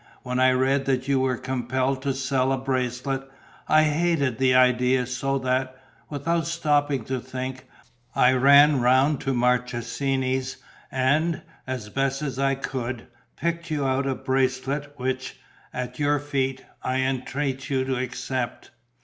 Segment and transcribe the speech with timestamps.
[0.23, 3.29] When I read that you were compelled to sell a bracelet,
[3.67, 7.67] I hated the idea so that, without stopping to think,
[8.15, 10.57] I ran round to Marchesini's
[10.91, 15.39] and, as best I could, picked you out a bracelet which,
[15.71, 18.71] at your feet, I entreat you to accept.